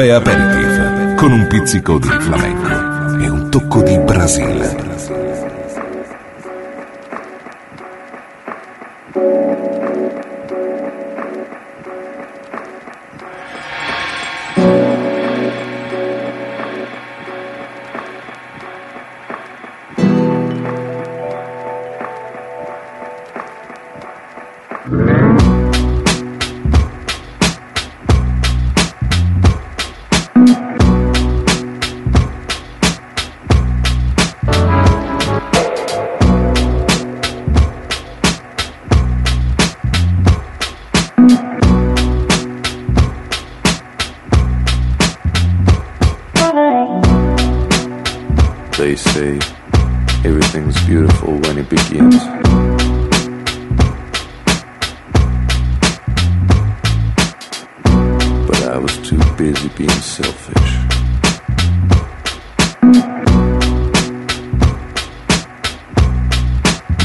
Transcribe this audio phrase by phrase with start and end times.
[0.00, 2.89] Caffè aperitivo con un pizzico di flamenco.
[59.40, 60.70] busy being selfish.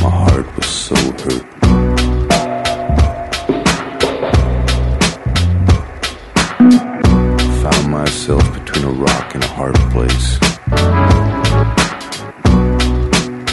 [0.02, 1.46] My heart was so hurt.
[6.60, 10.38] I found myself between a rock and a hard place.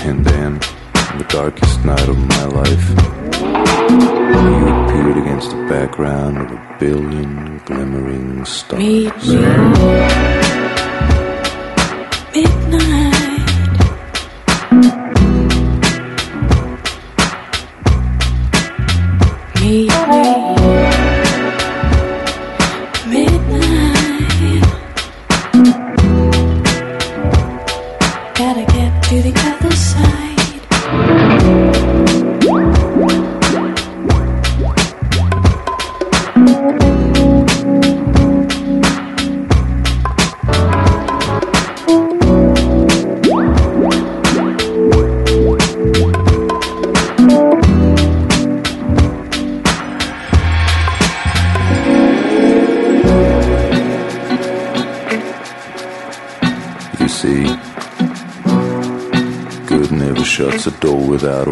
[0.09, 0.55] And then,
[1.13, 2.89] in the darkest night of my life,
[4.49, 7.52] you appeared against the background of a billion
[8.45, 10.32] stars.
[61.13, 61.52] without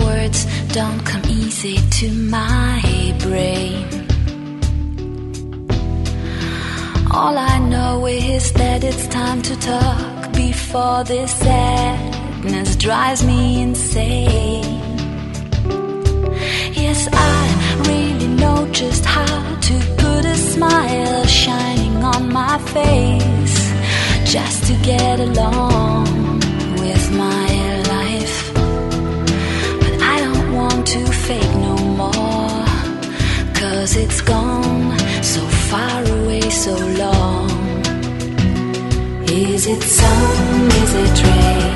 [0.73, 3.85] don't come easy to my brain.
[7.11, 14.63] All I know is that it's time to talk before this sadness drives me insane.
[16.83, 23.57] Yes, I really know just how to put a smile shining on my face
[24.31, 26.39] just to get along
[26.79, 27.50] with my
[33.91, 37.49] cause it's gone so far away so long.
[39.27, 40.71] Is it sun?
[40.83, 41.75] Is it rain?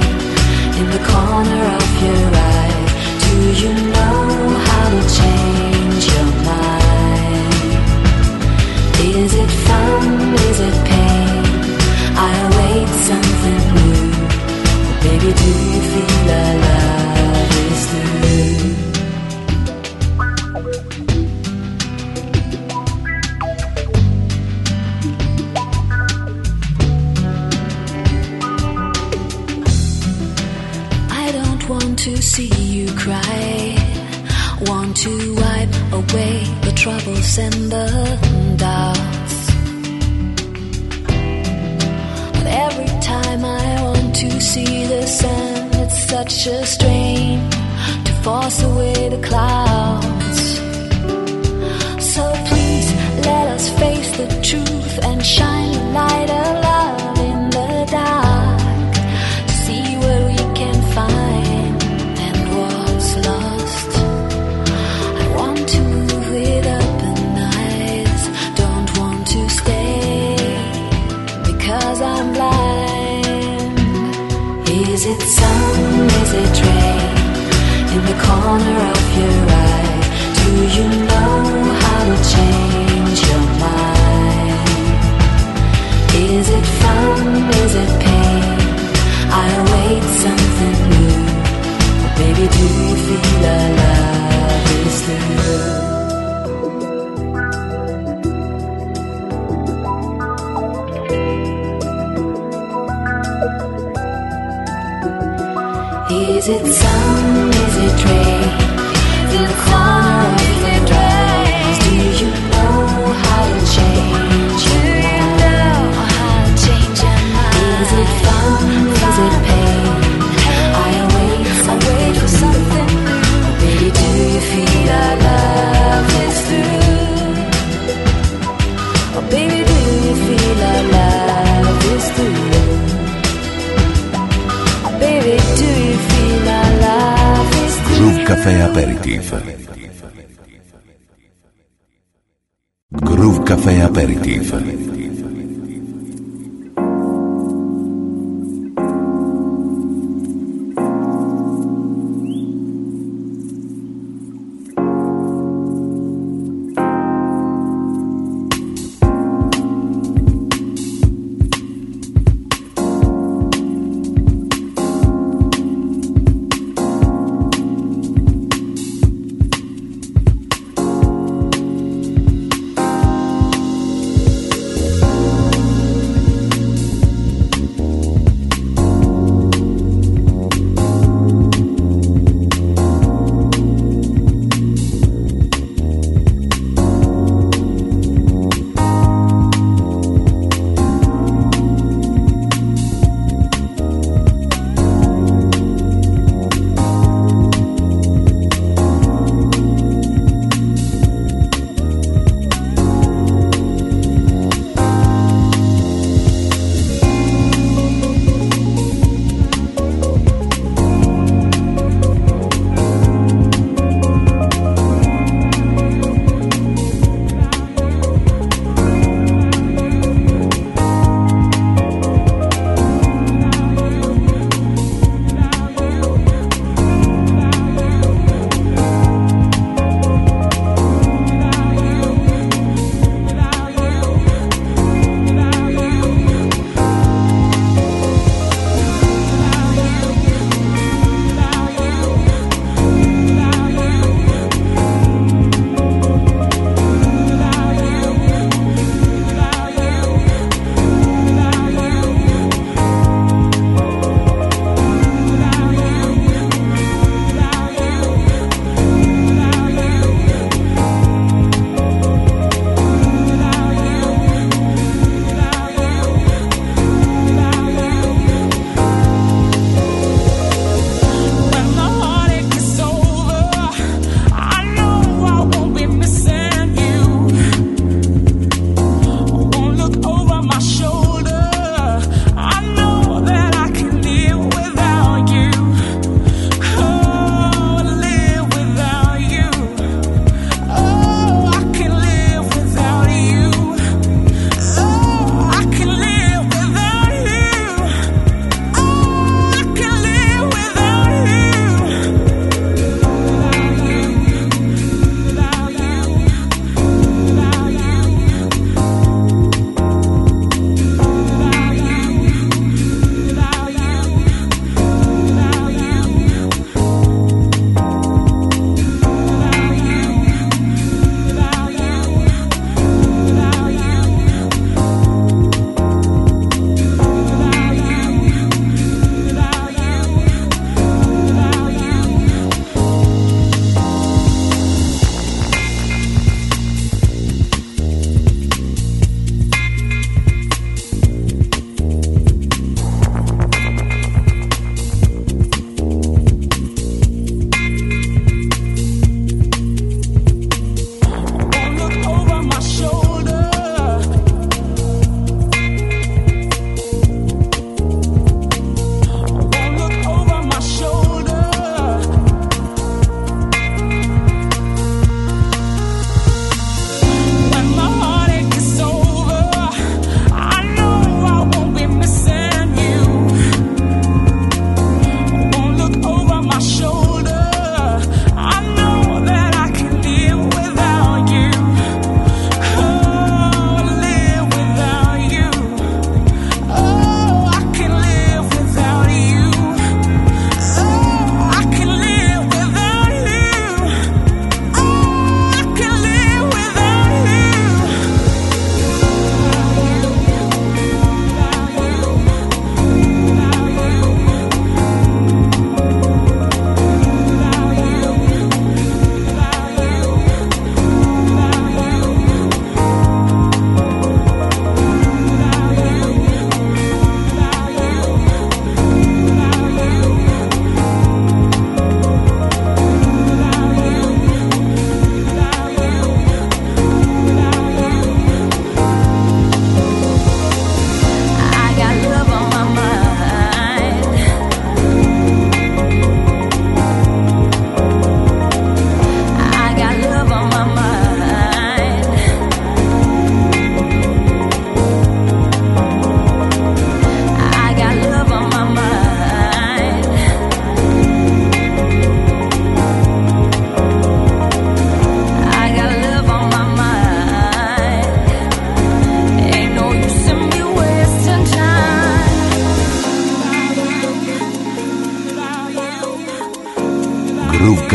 [0.80, 2.86] In the corner of your eye
[3.26, 4.22] do you know
[4.68, 7.54] how to change your mind?
[9.16, 10.34] Is it fun?
[10.50, 11.44] Is it pain?
[12.28, 14.04] I await something new.
[15.04, 17.05] Baby do you feel alive?
[32.36, 33.78] see you cry.
[34.68, 35.12] Want to
[35.42, 37.88] wipe away the troubles and the
[38.58, 39.38] doubts.
[42.38, 47.50] But every time I want to see the sun, it's such a strain
[48.06, 48.85] to force away.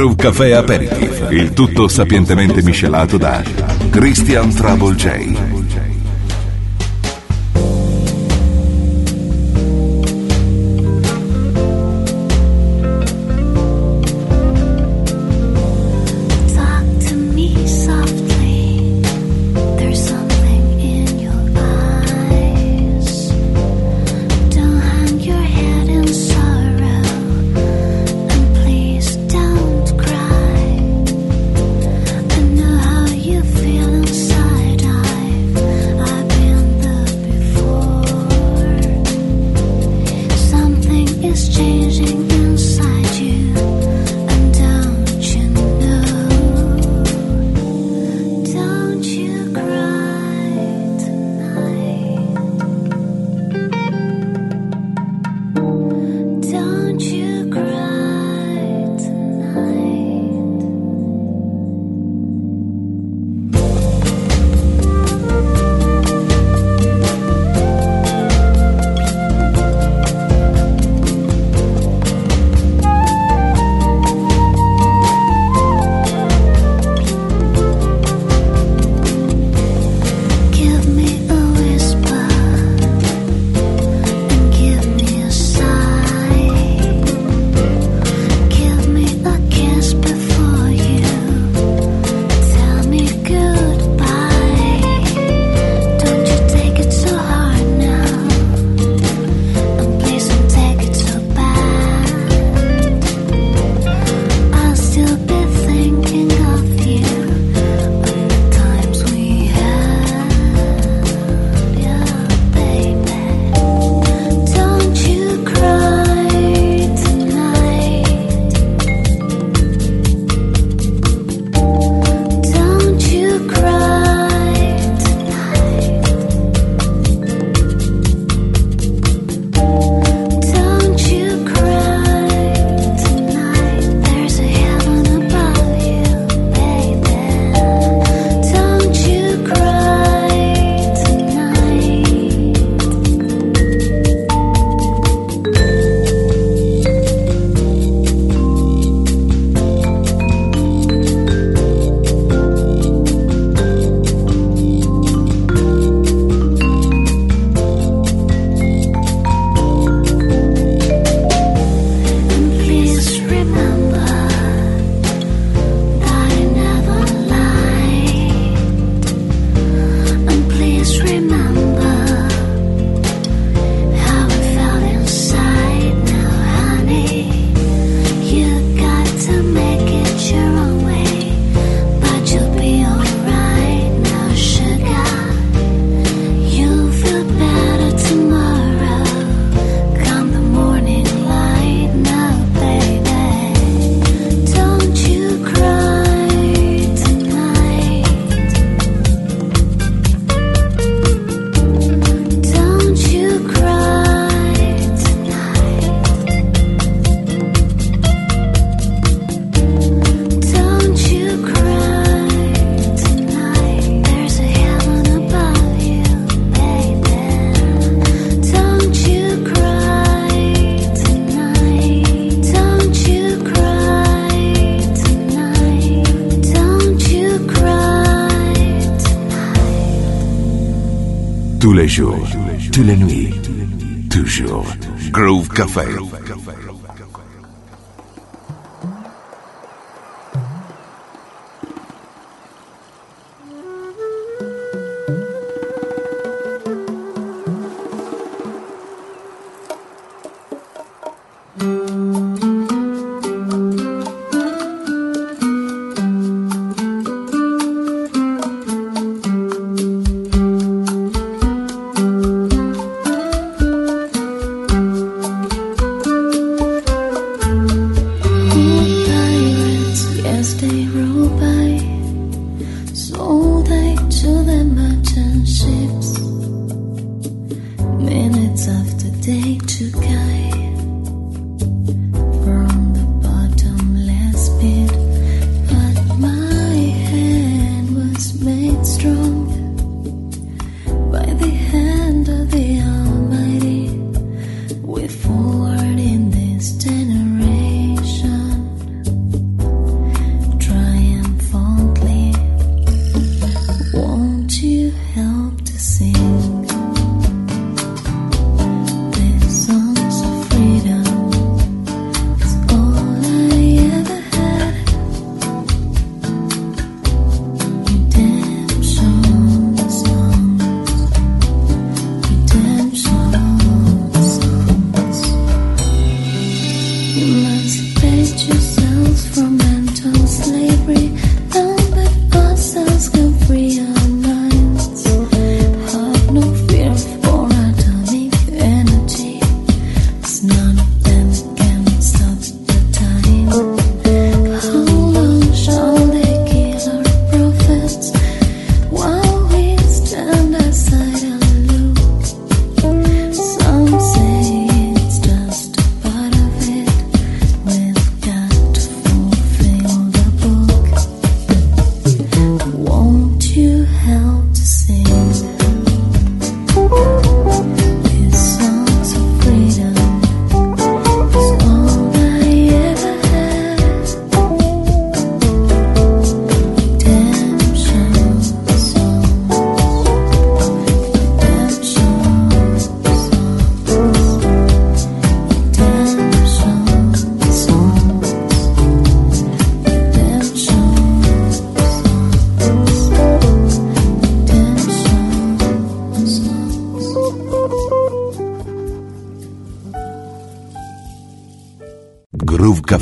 [0.00, 3.42] Groove Café Aperitif, il tutto sapientemente miscelato da
[3.90, 5.49] Christian Trouble J.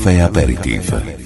[0.09, 1.18] café aperitivo.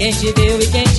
[0.00, 0.89] quem te deu e quem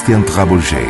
[0.00, 0.89] Christian Trabouget.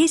[0.00, 0.08] les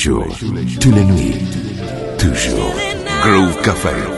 [0.00, 0.34] jours,
[0.80, 1.34] tous les nuits,
[2.16, 2.74] toujours.
[3.22, 4.09] Groove Café.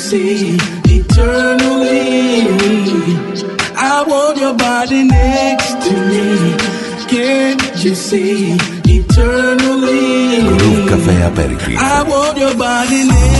[0.00, 2.48] see eternally.
[3.76, 6.56] I want your body next to me.
[7.06, 10.40] Can't you see eternally?
[10.88, 13.39] Cafe I want your body next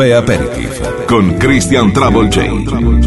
[0.00, 2.99] Caffè Aperitif con Christian Travel J.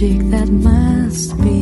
[0.00, 1.57] magic that must be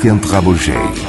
[0.00, 1.07] Vicente Rabugem.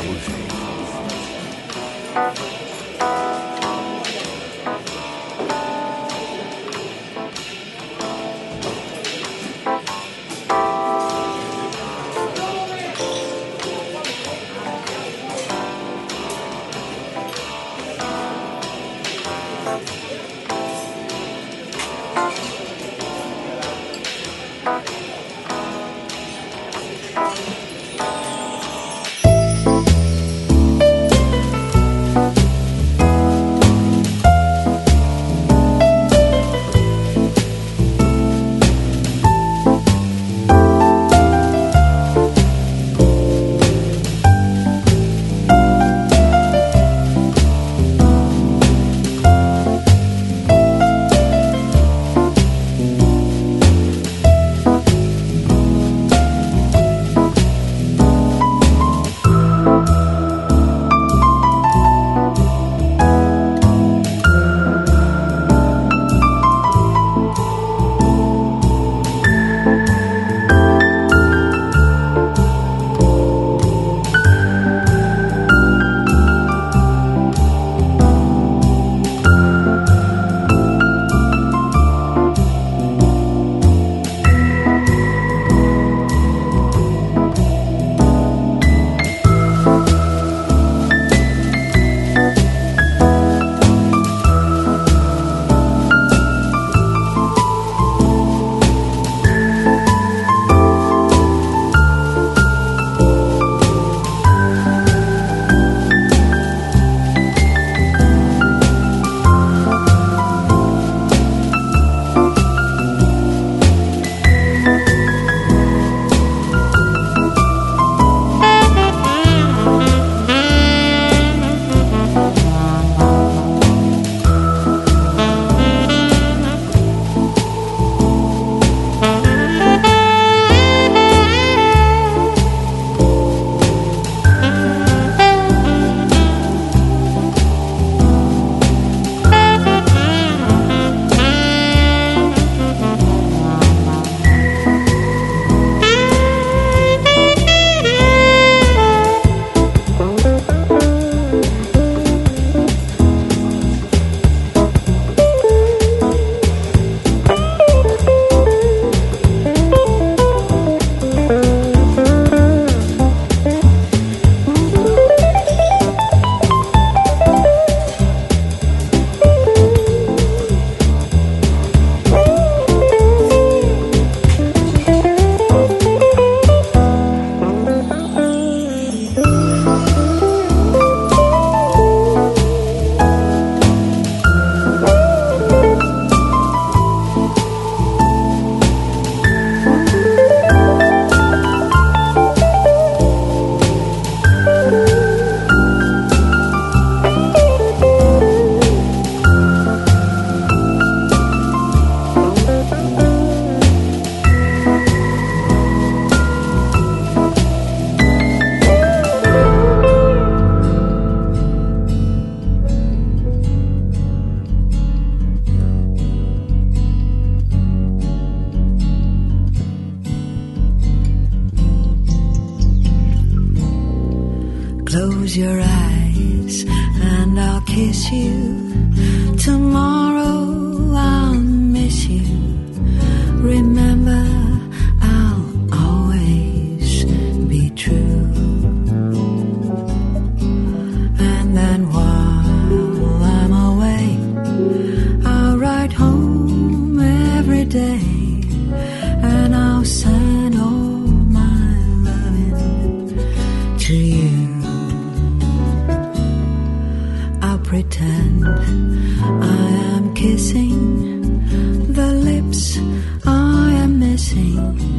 [257.69, 262.79] pretend I am kissing the lips
[263.27, 264.98] I am missing.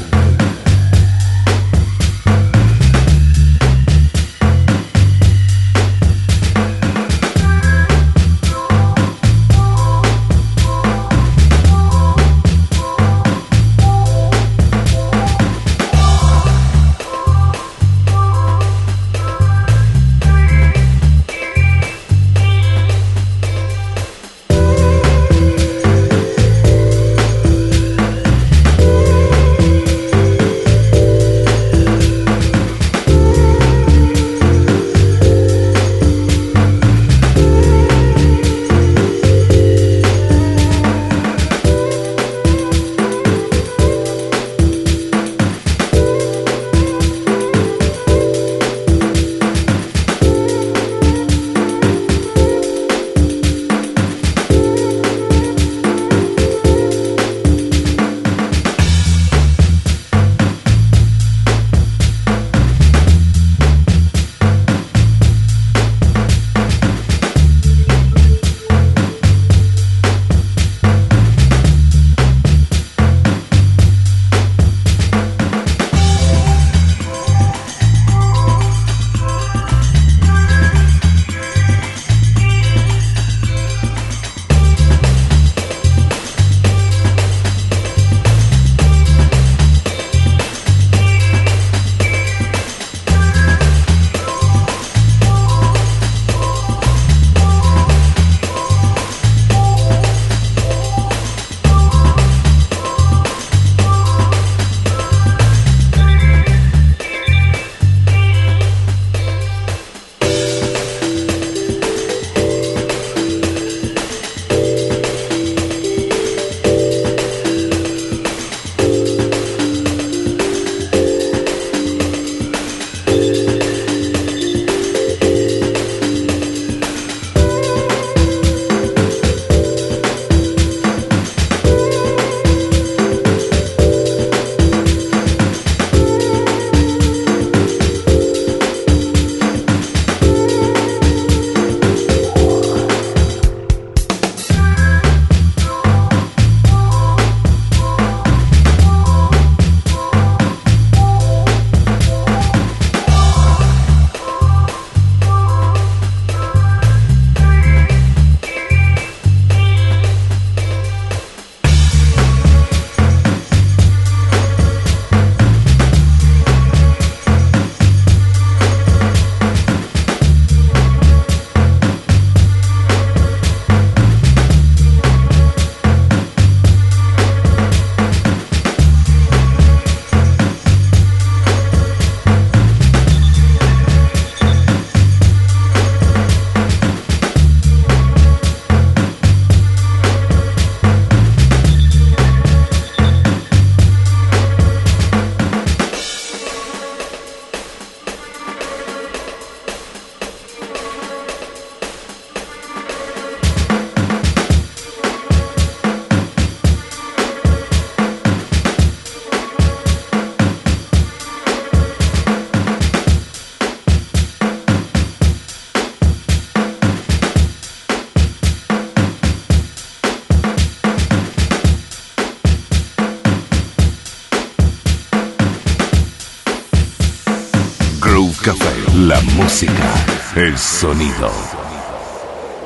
[230.61, 231.25] sonido.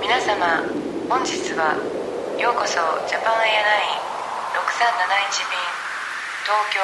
[0.03, 0.67] 皆様
[1.07, 1.79] 本日は
[2.35, 2.75] ようこそ
[3.07, 4.03] ジャパンエアライン
[4.51, 5.55] 6371便
[6.43, 6.83] 東京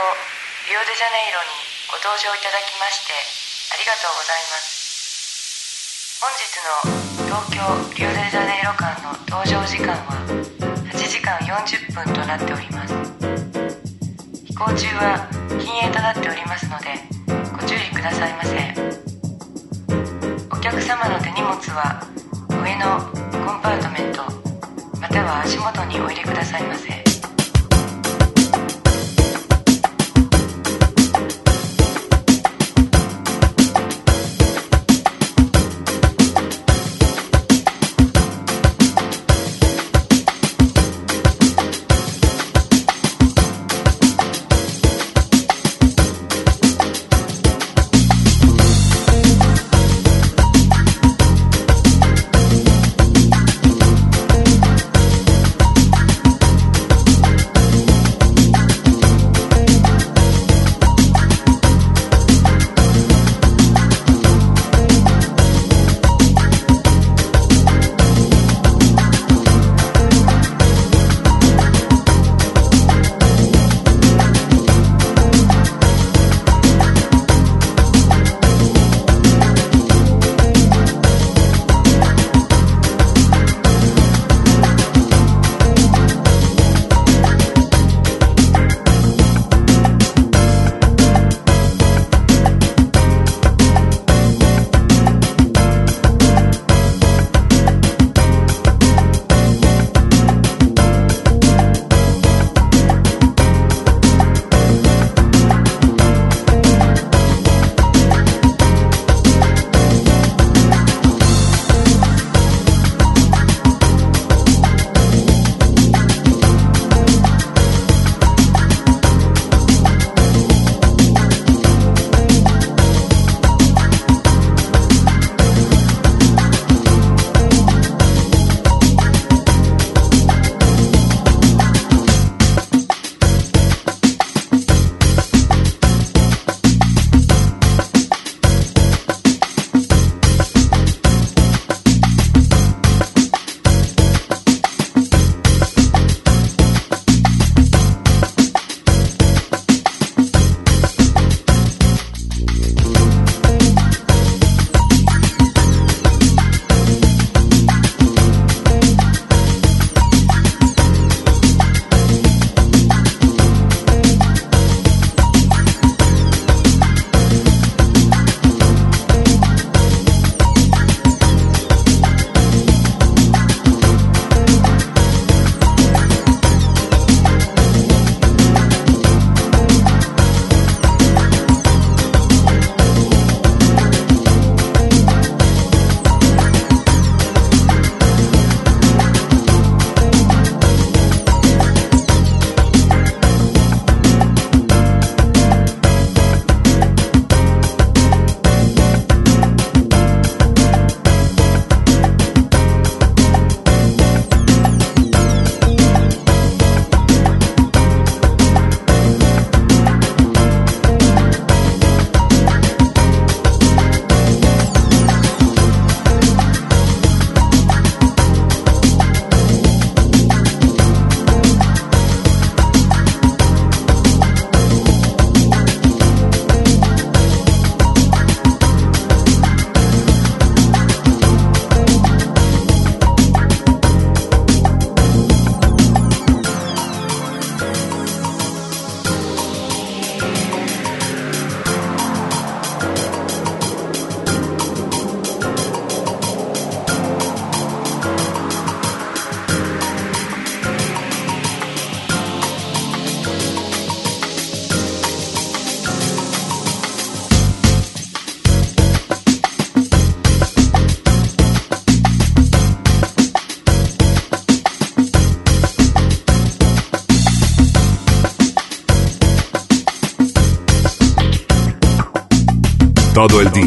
[0.72, 1.52] リオデジャネイロに
[1.92, 6.24] ご搭乗いただきましてありがとうございます。
[6.24, 6.80] 本日の
[7.28, 7.60] 東京
[7.92, 10.16] リオデジャネイロ間の搭乗時間は
[10.96, 12.96] 8時間40分となっております。
[14.48, 15.28] 飛行中は
[15.60, 16.96] 禁煙となっておりますので
[17.52, 18.81] ご注意くださいませ。
[20.62, 22.08] 客様の手荷物は
[22.50, 23.02] 上の
[23.44, 24.22] コンパートメント
[25.00, 27.11] または足元にお入れくださいませ。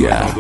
[0.05, 0.34] Todo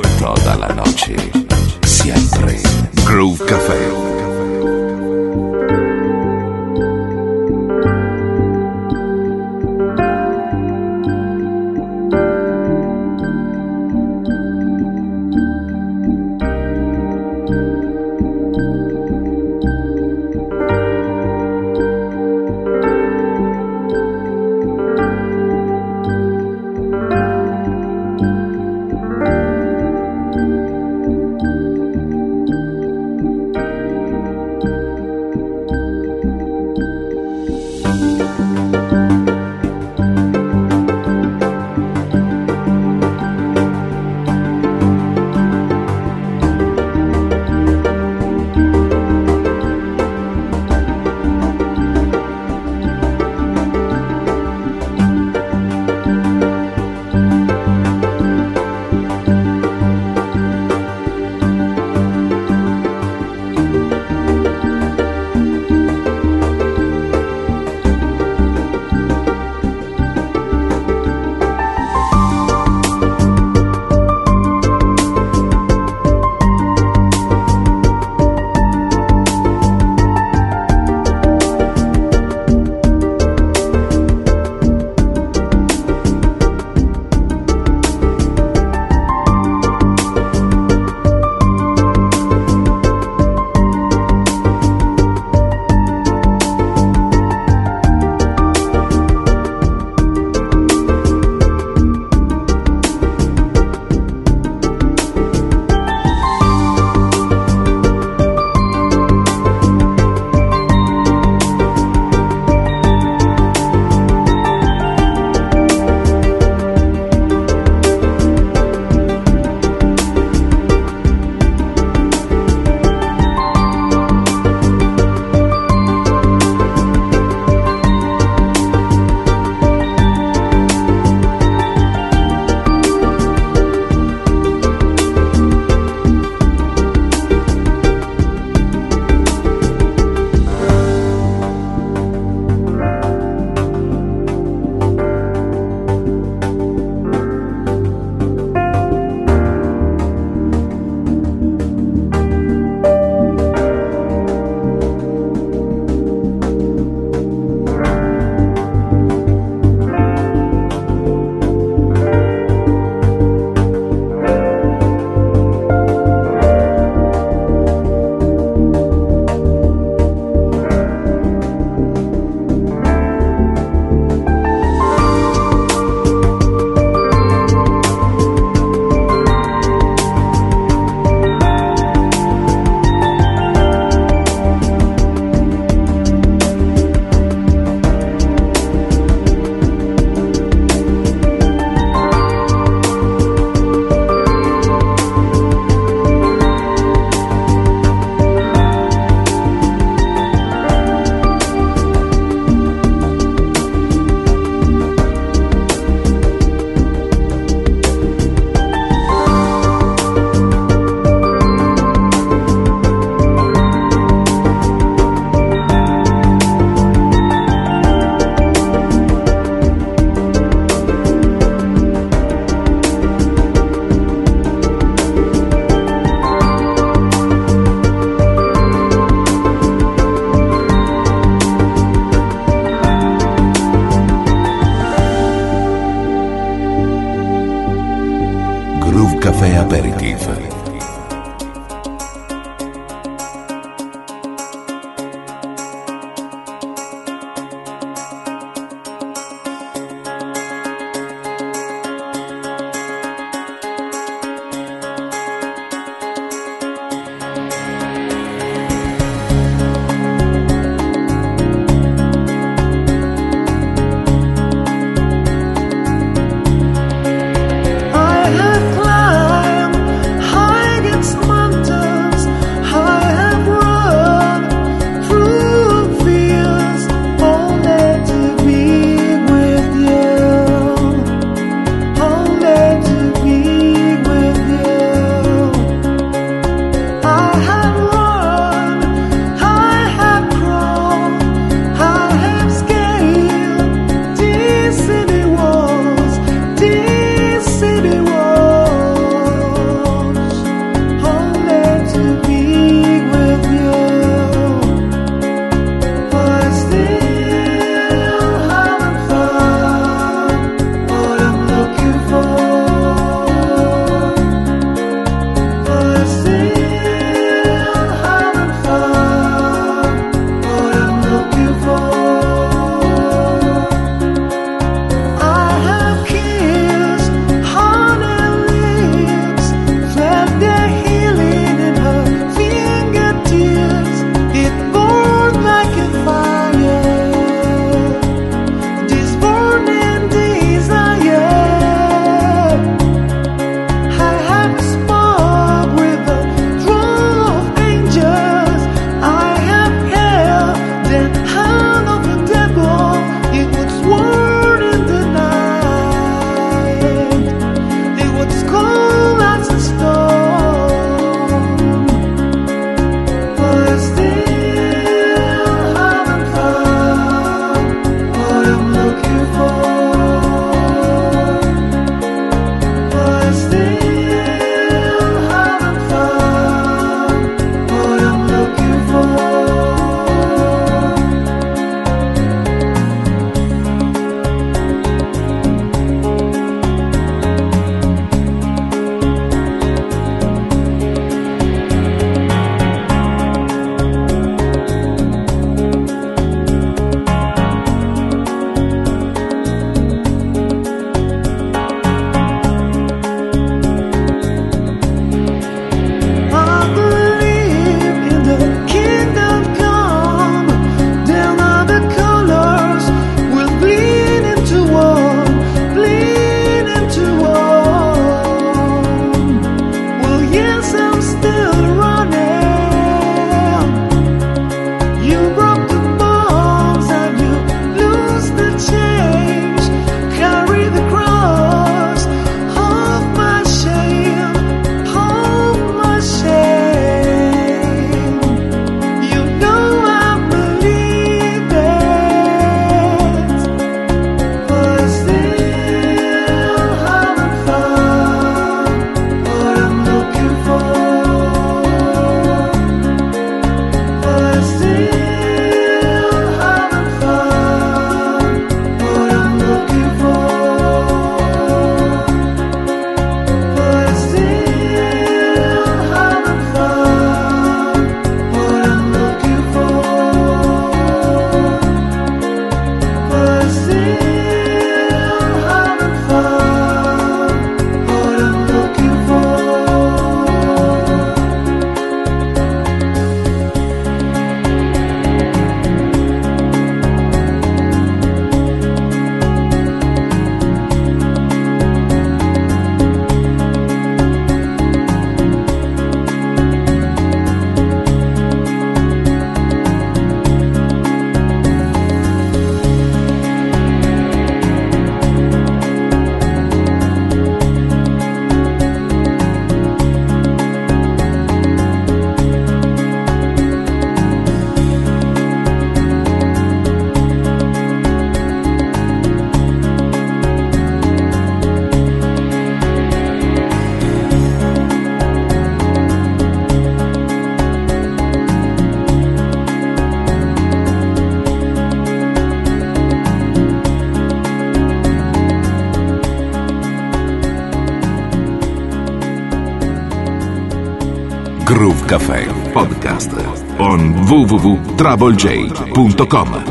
[544.04, 546.43] www.travelj.com